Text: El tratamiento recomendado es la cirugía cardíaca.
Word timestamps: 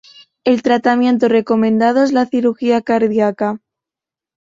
El 0.45 0.63
tratamiento 0.63 1.27
recomendado 1.27 2.01
es 2.03 2.11
la 2.11 2.25
cirugía 2.25 2.81
cardíaca. 2.81 3.61